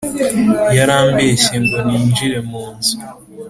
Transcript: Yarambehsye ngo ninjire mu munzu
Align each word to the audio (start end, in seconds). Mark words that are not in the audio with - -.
Yarambehsye 0.77 1.55
ngo 1.63 1.77
ninjire 1.85 2.37
mu 2.47 2.57
munzu 2.63 2.95